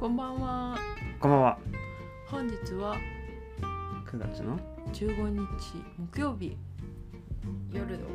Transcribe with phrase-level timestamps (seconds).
[0.00, 0.78] こんばんは。
[1.20, 1.58] こんばんは。
[2.26, 2.96] 本日は
[4.10, 4.58] 9月の
[4.94, 5.44] ？15日
[5.98, 6.56] 木曜日
[7.70, 8.06] 夜の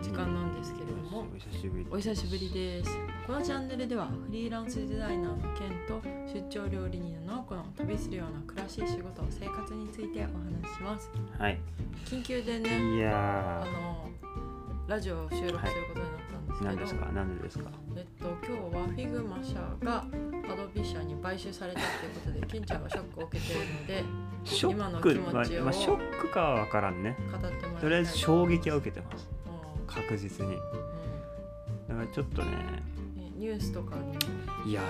[0.00, 1.86] 時間なんですけれども、お久しぶり。
[1.90, 2.90] お久しぶりです。
[3.26, 6.00] このチャンネルではフリーランスデザイナーのケンと
[6.32, 11.10] 出張料理人の直子の旅するような暮らし、仕事、生活についてお話しします。
[11.38, 11.60] はい。
[12.06, 14.08] 緊急でね、いあやの
[14.88, 17.12] ラジオを収録することになったー、んでけど、何ですすか？
[17.12, 17.70] なんでですか？
[17.94, 20.04] えっと今日はフィグマ社が
[20.52, 24.04] アドビ社に買収されたっていうことで、ケンちゃんがショックを受けているので
[24.44, 27.16] ショ今のック気持ちをまあまあ、ショックかは分からんね。
[27.30, 27.80] 語ってもらいたい。
[27.80, 29.28] とりあえず衝撃は受けてます。
[29.46, 30.52] うん確実に。
[31.88, 33.96] だからちょっとね、ねニュースとか
[34.64, 34.82] に、いや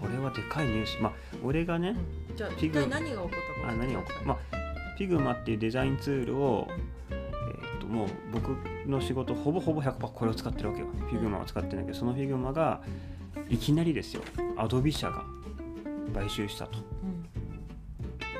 [0.00, 0.98] これはでかいニュース。
[1.00, 1.12] まあ、
[1.42, 1.96] 俺がね、
[2.30, 3.28] うんじゃあ一体何が起こっ
[3.60, 4.38] たかあ何を教えてくださいまあ、
[4.96, 6.68] フィグマっていうデザインツールを、
[7.10, 8.50] えー、ともう僕
[8.88, 10.86] の仕事ほぼほぼ100%これを使ってるわけよ。
[11.10, 12.80] フィグマを使ってるんだけど、そのフィグマが
[13.48, 14.22] いきなりですよ、
[14.56, 15.24] アドビ社が
[16.14, 16.78] 買収したと。
[16.78, 17.24] うん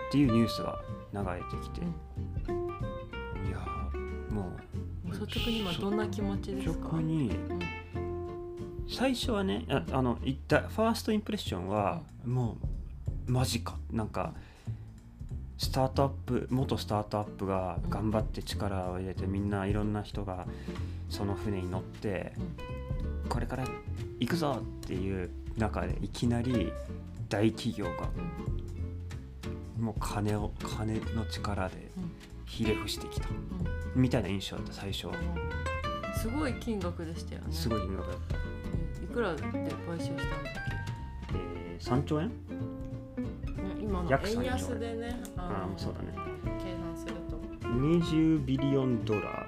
[0.08, 0.80] っていうニュースが
[1.12, 1.84] 流れてきて、い
[3.50, 4.56] やーも
[5.06, 6.96] う率直に今どんな気持ちですか？
[6.96, 8.88] にうん。
[8.88, 12.56] 最初はねああの言ったファーストインプレッションはも
[13.26, 13.76] うマジか。
[13.92, 14.32] なんか
[15.58, 20.46] スタートアップ元スタートアップが頑張って力を入れてみんないろんな人が
[21.10, 22.32] その船に乗って
[23.28, 23.64] これから
[24.20, 26.72] 行くぞっていう中でいきなり
[27.28, 28.08] 大企業が
[29.78, 32.10] もう金を金の力でうん。
[32.46, 34.02] ひれ伏してきたうん。
[34.02, 35.12] みたいな印象だった最初うん
[36.20, 37.46] すごい金額でしたよね。
[37.52, 39.04] すごい金額だった、うん。
[39.04, 39.50] いくらで買
[39.98, 40.28] 収したんだっ
[41.34, 42.32] えー、3兆円？
[43.80, 44.34] 今の約円。
[44.34, 46.08] 3兆安でねあのあーそうだね。
[46.58, 47.38] 計算すると。
[47.68, 49.46] 20 billion dollar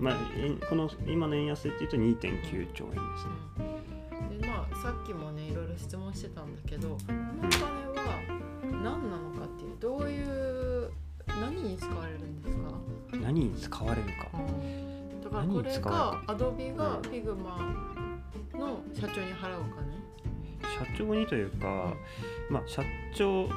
[0.00, 3.32] まあ、円この今の円安で言うと2.9兆円ですね。
[4.30, 4.38] うん。
[4.40, 7.62] でまあさっきもねいろいろ質問してたんだけどこのお金
[8.06, 8.20] は
[8.62, 10.90] 何なのかっていうどういう
[11.40, 13.18] 何に使われるんですか？
[13.20, 14.12] 何に使われるか。
[15.24, 17.02] だからこれがアドビがうん。
[17.02, 17.58] フィグマ
[18.58, 20.00] の社長に払うお金、
[20.62, 21.94] 社長にというか、
[22.50, 22.82] まあ、社
[23.14, 23.48] 長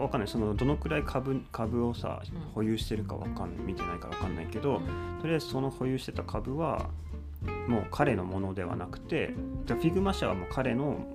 [0.00, 0.28] わかんない。
[0.28, 5.18] そのどのくらい株株をさうん保有してるかわかんない見てないからわかんないけど、うん。
[5.20, 6.90] とりあえずその保有してた株は
[7.68, 9.34] もう彼のものではなくて
[9.66, 11.06] でフィグマ社はもう彼の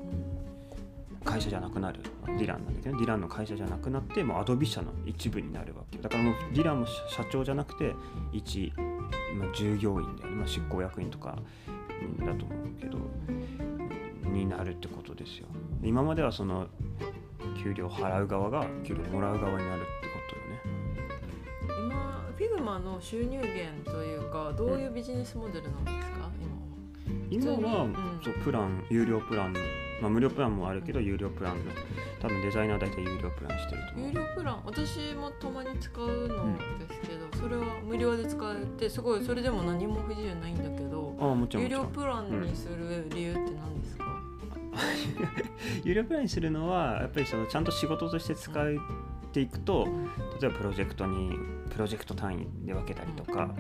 [1.24, 2.00] 会社じゃなくなる。
[2.28, 7.96] ディランなんだけどディランの会社じゃなくなってもうアドビ社の一部になるわけだからもうディランも社長じゃなくて
[8.34, 8.74] 一、
[9.34, 11.38] まあ、従業員である、まあ、執行役員とか
[12.20, 12.98] だと思うけど
[14.30, 15.48] になるってことですよ。
[15.82, 16.68] 今まではその
[17.68, 20.62] 給料払う側が給料もらう側になるってことよね。
[21.86, 26.30] 今フィグマの収入源というかどういうビジネスモデルなんですか、
[27.30, 28.22] 今は、普通にうん。
[28.24, 29.54] そうプラン有料プラン、
[30.02, 31.72] まあ、無料プランもあるけど有料プランの
[32.22, 34.10] 多分デザイナーは大体有料プランしてると思う。
[34.12, 34.62] 今有料プラン？
[34.66, 41.64] 私もたまに使うのですけど、それは無料で使えてすごいそれでも何も不自由ないんだけどああもちろん。
[41.64, 44.07] 有料プランにする理由って何ですか、
[45.84, 48.66] 有料プランにするのはやっぱりそのちゃんと仕事として使っ
[49.32, 49.88] ていくと
[50.42, 51.32] 例えばプロジェクトに
[51.70, 53.54] プロジェクト単位で分けたりとか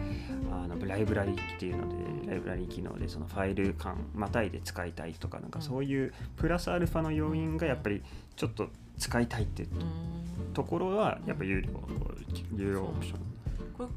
[0.51, 1.89] あのライブラリっていうの
[2.23, 8.01] でライブラリ機能でそのファイル間またいで使いたいとかなんかそういうプラスアルファの要因がやっぱり
[8.35, 9.77] ちょっと使いたいっていうう
[10.49, 11.69] んところはやっぱ有料
[12.55, 13.19] 有料オプション。
[13.77, 13.89] これ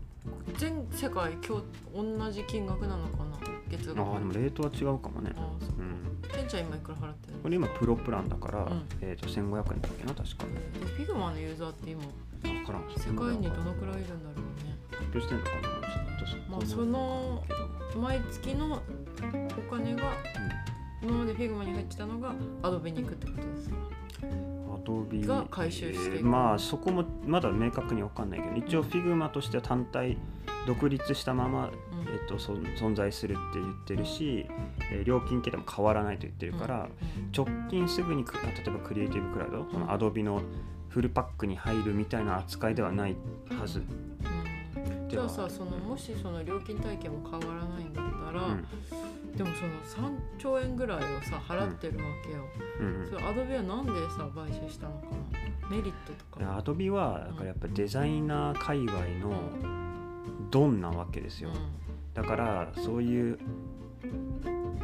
[0.58, 3.38] 全世界今日同じ金額なのかな？
[3.70, 4.00] 月額。
[4.00, 5.32] ああでもレートは違うかもね。
[5.78, 6.09] うん
[6.50, 8.82] ケンちゃん今いくら払ってるのこれ今プロプランだから、うん。
[9.00, 10.44] えー、と1500円だっけな確か。
[10.80, 12.02] で Figmaのユーザーって今
[12.42, 12.82] 分からん。
[12.90, 14.76] 世界にどのくらいいるんだろうね。
[14.90, 15.60] 発表してんのかな
[16.18, 17.44] ちょっとそまあその
[17.96, 20.12] 毎月のお金が
[21.02, 23.76] 今まで Figmaに入ってたのがアドベに行くってことですか？
[24.74, 25.24] Adobe。
[25.26, 26.24] が回収していく。
[26.26, 30.18] まあそこもまだ明確に分かんないけど一応 Figma としては単体
[30.66, 31.72] 独立したまま、うん。
[32.12, 34.46] えっと、そ存在するって言ってるし、
[34.92, 36.88] えー料金形でも変わらないと言ってるから、
[37.36, 40.42] 直近すぐにく例えばクリエイティブクラウドそのアドビの
[40.88, 43.16] フルパックに入るみたいな扱いではない
[43.58, 45.08] はず、うん。
[45.08, 48.66] じゃあさそのもしその料金体系も変わらないんだったら、うん。
[49.36, 49.50] でも
[49.88, 52.44] その3兆円ぐらいをさ払ってるわけよ、
[52.80, 53.08] うんうん。
[53.08, 55.06] それアドビはなんでさ買収したのか
[55.70, 55.76] な？
[55.76, 56.56] メリットとか。
[56.56, 59.32] アドビはだからやっぱデザイナー界隈の
[60.50, 61.50] ドンなわけですよ、
[62.14, 63.38] だからそういう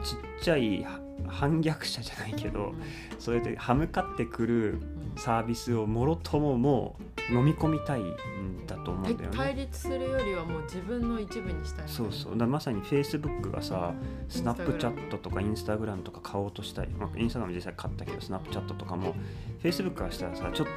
[0.03, 2.73] ちっちゃいは反逆者じゃないけど
[3.19, 4.81] それで歯向かってくる
[5.17, 6.97] サービスをもろともも
[7.31, 9.37] う飲み込みたいんだとと思うんだよね。
[9.37, 12.39] 対立するよりはもう自分の一部にしたいそうそう。
[12.39, 13.93] だまさに Facebook がさ
[14.29, 19.15] スナップチャットとかインスタグラムとか買おうとしたい、まあ、インスタグラム実際買ったけどスナップチャットとかも
[19.62, 20.73] Facebook からしたらさちょっと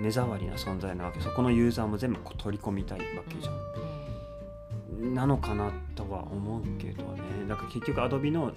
[0.00, 1.20] 目障りな存在なわけ。
[1.20, 3.54] そこのユーザーも全部取り込みたいわけじゃん
[5.16, 7.22] なのかなとは思うけどね。
[7.48, 8.54] だから結局 Adobe のおなん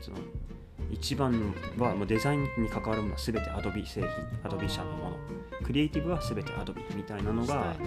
[0.00, 0.16] つうの
[0.90, 5.16] 一番はもうデザインに関わるものは全て Adobe 製品 Adobe 社のもの。
[5.64, 7.82] クリエイティブは全て Adobe みたいなのがう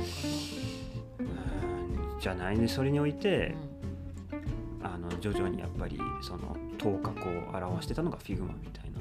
[1.21, 2.67] ーんじゃないね。
[2.67, 3.55] それにおいて
[4.81, 8.99] あの徐々にやっぱりその頭角を表してたのが Figma みたいな。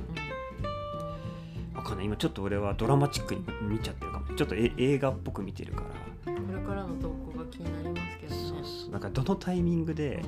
[1.79, 2.07] わかんない。
[2.07, 4.35] 今ちょっと俺はドラマチックに見ちゃってるかも。
[4.35, 6.33] ちょっとえ映画っぽく見てるから。
[6.33, 7.28] これからの投稿
[8.99, 10.23] そうそうだからどのタイミングで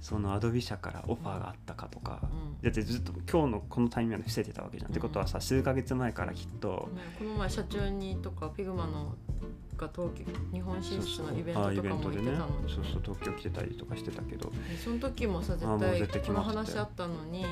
[0.00, 2.20] その Adobe社からオファーがあったかとか、
[2.60, 9.14] だってずっと今日のこのタイミングで伏せてたわけじゃん、ってことはさ数ヶ月前からきっとね、この前社長にとか Figmaの
[9.76, 12.72] が東京日本進出のイベントとかも行ってたのに。
[12.72, 15.64] そうそう東京来てたりとかしてたけど、でその時もさ絶
[16.08, 17.44] 対この話あったのに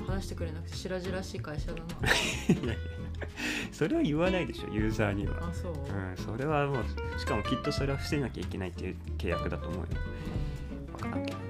[0.00, 1.84] うん、話してくれなくて白々しい会社だな
[3.72, 9.86] それは言わないでしょユーザーには、あそう、うん、それはもうしかもきっとそれは伏せなきゃいけないっていう契約だと思うよ。
[10.98, 11.38] 分からんけど。
[11.38, 11.44] ね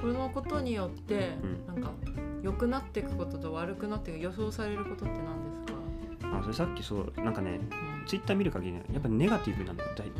[0.00, 1.74] このことによって、うん。
[1.74, 1.92] なんか
[2.42, 5.22] 良くなっていくことと悪くなっていく予想されることって何で
[5.60, 5.82] すか、うん
[6.34, 8.06] あそれさっきそうなんかねうん。
[8.06, 10.10] ツイッター見る限りねやっぱネガティブなの大う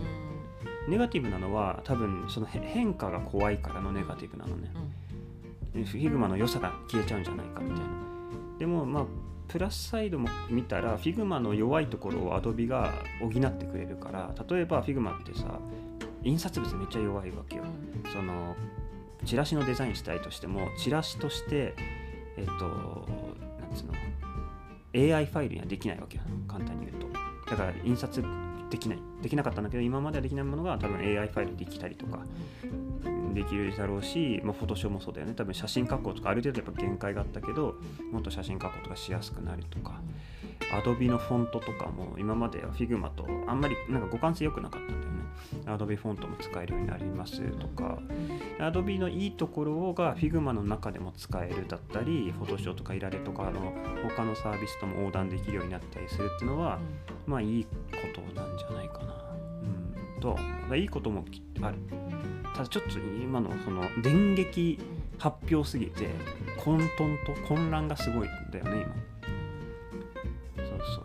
[0.89, 0.91] ん。
[0.91, 4.71] ネガティブなのは多分そのへ変化が怖いからのネガティブなのね。
[5.75, 5.85] うん。
[5.85, 7.87] Figmaの良さが消えちゃうんじゃないかみたいな。
[8.59, 9.05] でもまあ
[9.49, 15.59] プラスサイドも見たら Figma の弱いところを Adobe が補ってくれるから例えば Figma ってさ
[16.25, 17.65] 印刷物めっちゃ弱いわけよ。
[17.65, 18.13] うん。
[18.13, 18.55] その
[19.25, 21.75] チラシのデザインしたいとしてもチラシとして
[22.37, 23.07] えっと
[23.61, 26.23] なんつうの AI ファイルにはできないわけよ。
[26.47, 27.51] 簡単に言うと。
[27.51, 28.25] だから印刷
[28.71, 28.99] できない。
[29.23, 32.21] できなかったんだけど今まではできないものが多分 AI ファイルできたりとか
[33.35, 35.35] できるだろうし、まあ、フォトショーもそうだよね。
[35.35, 37.75] 多分写真加工とかある程度やっぱ限界があったけど
[38.11, 40.01] もっと写真加工とかしやすくなるとか。
[40.73, 45.23] Adobe のフォントとかも今までは Figma とあんまりなんか互換性良くなかったんだよね。
[45.67, 47.99] Adobe フォントも使えるようになりますとか。
[48.59, 56.79] Adobe のいいところが Figma の中でも使えるだったり Photoshop とかイラレとかの他のサービスとも横断できるようになったりするっていうのは
[57.27, 57.71] まあいいこ
[58.15, 59.22] となんじゃないかな、うん、
[60.23, 60.37] と
[60.71, 61.25] はいいことも
[61.61, 61.77] ある。
[62.55, 64.79] ただちょっと今のその電撃
[65.19, 66.11] 発表すぎて
[66.59, 70.65] 混沌と混乱がすごいんだよね今。
[70.65, 71.05] そうそう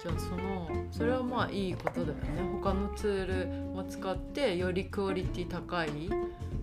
[0.00, 2.22] じゃあそのそれはまあいいことだよね。
[2.62, 5.90] 他のツールも使ってよりクオリティ高い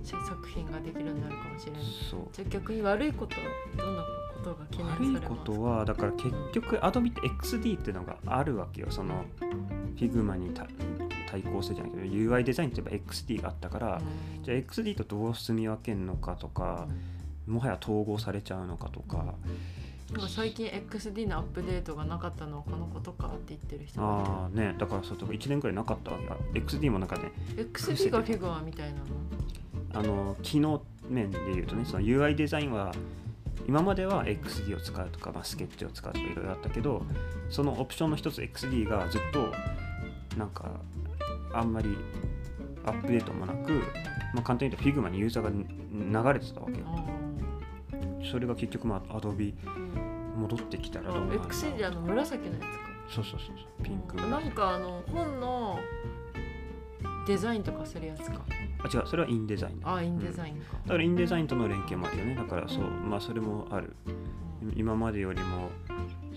[0.03, 1.81] 作品ができるようになるかもしれない。
[2.09, 2.19] そう。
[2.21, 3.41] そうじゃあ逆に悪いことは
[3.77, 4.07] どんなこ
[4.43, 5.29] とが懸念さ悪いれますか？
[5.29, 8.87] ことはだから結局 Adobe って XD っていうのがあるわけよ。
[8.89, 9.25] その
[9.97, 10.65] Figma にた
[11.30, 14.01] 対抗してじゃないけど UI デザインって言えば XD があったから
[14.38, 14.44] うん。
[14.44, 16.88] じゃあ XD とどう住み分けるのかとか
[17.48, 19.33] もはや統合されちゃうのかとか。
[20.13, 24.30] なんか最近 XD のアップデートがなかったのはこのことかって言ってる人がいて。
[24.31, 26.12] ああねだからそう1年くらいなかった？
[26.12, 29.06] わけあ XD もなんかね XD がフィグマみたいなの？
[29.95, 32.94] あの機能面で言うとねその UI デザインは
[33.68, 37.04] 今までは XD を使うとか、まあ、スケッチを使うとかいろいろあったけど
[37.50, 39.51] そのオプションの一つ XD がずっと
[40.37, 40.69] なんか
[41.53, 41.97] あんまり
[42.85, 43.71] アップデートもなく、
[44.33, 46.85] まあ、簡単に言うと Figma にユーザーがん流れてたわけよ。
[46.87, 47.04] あ
[48.30, 49.54] それが結局まあ Adobe
[50.37, 51.47] 戻ってきたらどうなるんだろう。
[51.47, 52.68] XD ってあの紫のやつか。
[53.07, 53.83] そうそうそうそう。
[53.83, 55.80] ピンクうんなんかあの本の
[57.27, 58.42] デザインとかするやつか。
[58.83, 59.07] あ違う。
[59.07, 59.95] それはインデザインだ。
[59.95, 62.35] あインデザインか、だからインデザインとの連携もあるよね。
[62.35, 63.95] だからそうまあそれもある。
[64.75, 65.69] 今までよりも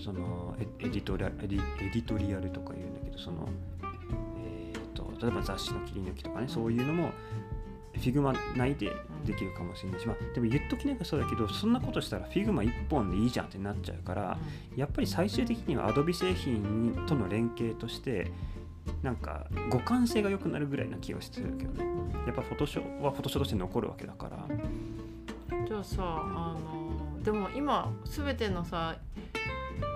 [0.03, 3.49] そのエエディトリアエディエディトリアルとか言うんだけどその、
[5.21, 7.11] 例えば雑誌の切り抜きとかねそういうのも
[7.95, 8.93] Figma内で
[9.25, 14.39] できるかもしれないし、まあ、でも言っときながらそうだけどそんなことしたら Figma1本でいいじゃんってなっちゃうから
[14.77, 18.31] やっぱり最終的には Adobe 製品との連携として
[19.03, 21.87] なんか互換性が良くなるぐらいな気がしてるけどね。
[22.27, 24.47] やっぱフォトショーはフォトショーとして残るわけだから。
[25.67, 28.97] じゃあさあのでも今全てのさ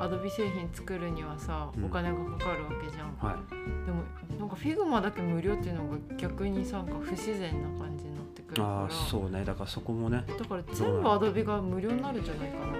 [0.00, 1.86] Adobe製品作るにはさうん。
[1.86, 3.86] お金がかかるわけじゃん、はい。
[3.86, 4.02] でも
[4.42, 8.68] なんか Figmaだけ無料っていうのが逆にさなんか不自然な感じになってくるから。
[8.80, 9.44] ああそうね。
[9.44, 10.24] だからそこもね。
[10.36, 12.72] だから全部アドビが無料になるんじゃないかな。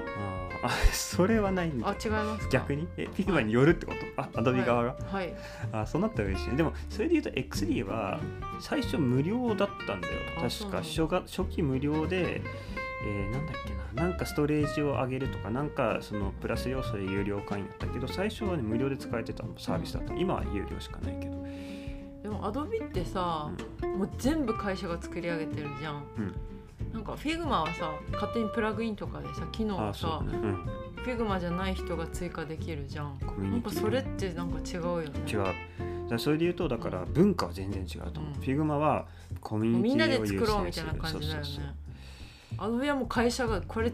[0.65, 1.89] あ それはないんだ。
[1.89, 2.51] あ違いますか？
[2.59, 2.89] 逆に？
[2.97, 4.23] え Figmaによるってこと？
[4.23, 5.35] あ Adobe側が、はい、はい
[5.73, 6.57] あそうなったら嬉しいね。
[6.57, 8.19] でもそれで言うと XD は
[8.59, 10.15] 最初無料だったんだよ。
[10.41, 10.79] 確か。
[10.83, 12.43] 初が初期無料で
[13.05, 14.03] えーなんだっけな。
[14.09, 20.15] なんかストレージを上げるとかなんかそのプラス要素で有料会員だったけど最初はね無料で使えてたサービスだった。
[20.15, 21.43] 今は有料しかないけど。
[22.23, 23.51] でも Adobeってさ、
[23.83, 26.05] もう全部会社が作り上げてるじゃん。
[26.19, 26.35] うん。
[26.93, 30.67] なんか Figma はさ勝手にプラグインとかでさ機能あをさね、うん、
[31.05, 33.19] Figma じゃない人が追加できるじゃん。
[33.19, 35.11] コミュなんかニティそれってなんか違うよね。
[35.27, 36.19] 違う。
[36.19, 38.41] それで言うとだから文化は全然違うと思う、うん。
[38.41, 39.07] フィグマは
[39.41, 41.49] コミュニみんなティを優で作ろうみ先するたいな感じだよね
[42.59, 43.93] アドビはもう会社がこれ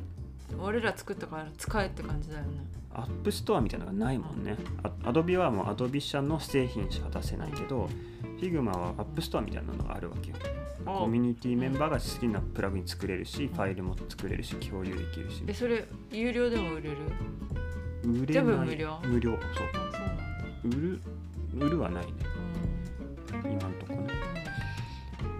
[0.60, 2.66] 俺ら作ったから使えって感じだよね。
[2.94, 4.56] アップストアみたいなのがないもんね。
[5.04, 7.88] Adobeはもう Adobe社の製品しか出せないけど
[8.38, 10.36] フィグマはアップストアみたいなのがあるわけよ。
[10.86, 15.44] あコミュニティメンバーが好きなプラグイン作れるし、んファイルも作れるし共有できるし。
[15.46, 16.96] えそれ有料でも売れる？
[18.04, 18.98] 売れ全部無料？
[19.04, 19.34] 無料。
[19.34, 21.00] あそう売る
[21.54, 22.12] 売るはないね。
[23.44, 23.52] うん。
[23.52, 24.14] 今んとこね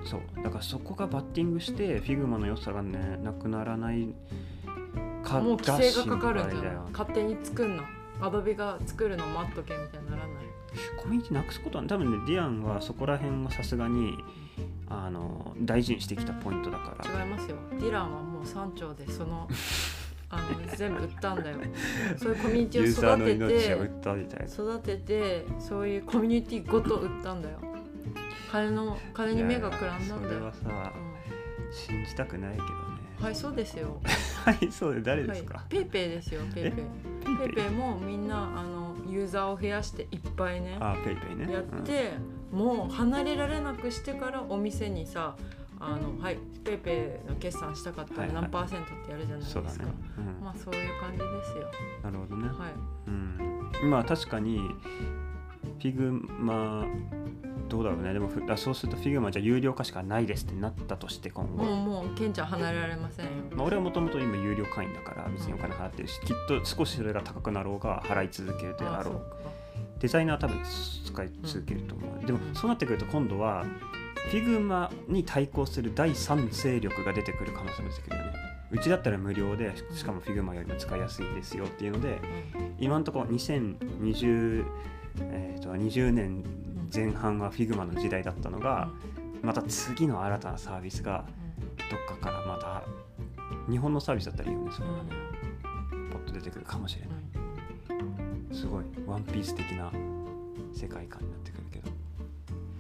[0.09, 0.21] そう。
[0.43, 4.09] だからそこがバッティングして Figmaの良さがねなくならない
[5.23, 6.75] かもう規制がかかるんじゃない？
[6.93, 7.83] 勝手に作んの？
[8.21, 10.29] アドビが作るの待っとけみたいにならない？
[11.01, 14.15] コミュニティなくすことは多分ねディアンはそこら辺はさすがに
[14.89, 17.23] あの大事にしてきたポイントだから。
[17.23, 17.57] 違いますよ。
[17.73, 19.49] ディランはもう山頂でその
[20.31, 21.59] あの全部売ったんだよ。
[22.17, 27.59] そういうコミュニティを育てて育ててそういうコミュニティごと売ったんだよ
[28.51, 30.93] 金の金に目がくらんだんだよそれはさ
[31.71, 32.73] う信じたくないけどね。
[33.21, 34.01] んはいそうですよ。
[34.45, 36.85] はいそうで誰はいですか、ペイペイですよペイペイ。
[37.37, 37.71] ペイペイ？
[37.71, 41.53] もみんなあのユーザーを増やしていっぱいねあペイペイね。
[41.53, 42.13] やって、
[42.53, 45.37] もう離れられなくしてからお店にさ
[45.81, 48.43] あのはいペイペイの決算したかったらはいはい。
[48.43, 50.45] 何パーセントってやるじゃう、なんいですか、そうだね、うん。
[50.45, 51.71] まあそういう感じですよ。
[52.05, 52.73] なるほどね、はい。
[53.83, 56.87] うん、まあ確かにフィグマ
[57.69, 58.13] どうだろうね。
[58.13, 69.23] でもそうすると Figmaじゃ有料化しかないですってなったとして今後、もうもうケンちゃん離れられませんよまあ、俺はもともと今有料会員だから別にお金払ってるしきっと少しそれが高くなろうが払い続けるであろう
[70.01, 70.63] デザイナーは多分
[71.05, 73.65] 使い続けると思う、でもそうなってくると今度は
[74.31, 78.33] Figmaに対抗する第三勢力が出てくる可能性も出てくるよね
[78.71, 82.19] うちだったら無料でしかも Figmaよりも使いやすいですよっていうので
[82.79, 84.65] 今のところ2020、
[85.21, 86.45] えー、と20年
[86.93, 88.91] 前半は Figmaの時代だったのが、
[89.43, 91.25] また次の新たなサービスが
[91.91, 92.83] どっかからまた
[93.71, 95.01] 日本のサービスだったらいいよねそれがね、
[96.13, 98.55] ポッと出てくるかもしれない。
[98.55, 99.93] すごいワンピース的な
[100.75, 101.91] 世界観になってくるけど。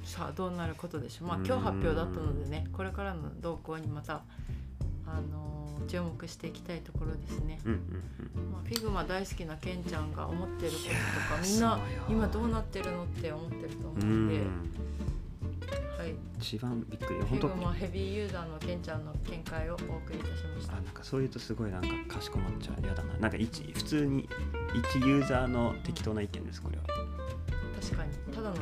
[0.04, 1.28] さあどうなることでしょう。
[1.28, 4.22] まあうん今日発表だったのでねこれからの動向にまた
[5.06, 5.57] あのー
[5.88, 7.78] 注目していきたいところですね、うんうん
[8.37, 8.52] うん。
[8.52, 14.40] まあ、 Figma 大好きなケンちゃんが思ってることとかみんな今どうなってるのって思ってると思ううんで、ん。
[15.99, 17.21] はい、一番びっくり。
[17.20, 20.76] 本当 Figmaヘビーユーザーのケンちゃんの見解をお送りいたしました。
[20.76, 23.14] あなんかそういうとすごいなんかかしこまっちゃうやだな。
[23.18, 24.28] なんか一普通に
[24.75, 26.85] 一ユーザーの適当な意見ですこれは。
[27.80, 28.35] 確かに。
[28.35, 28.54] ただの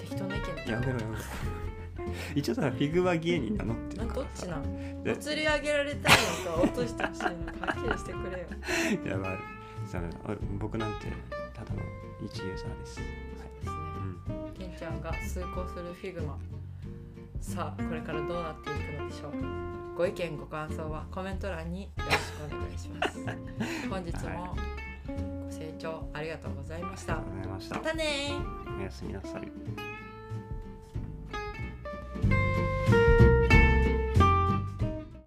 [0.00, 1.61] 適当な意見だやめろやめろ
[2.34, 6.12] 一応さ Figma 芸人名乗ってどっちなんでお釣り上げられたい
[6.44, 8.46] のか落としてほしいのかはっきりしてくれよ。
[9.04, 9.38] いやまあ
[9.86, 11.06] さあ僕なんて
[11.54, 11.82] ただの
[12.24, 14.68] 一ユーザーです、はいですね。
[14.68, 16.38] うん、ちゃんが遂行する Figma。
[17.40, 19.32] さあこれからどうなっていくのでしょう。
[19.96, 23.18] ご意見ご感想はコメント欄によろしくお願いします。
[23.90, 24.56] 本日も
[25.44, 27.14] ご清聴ありがとうございました。
[27.14, 27.74] ありがとうございました。
[27.76, 28.78] またねー。
[28.78, 29.91] おやすみなさい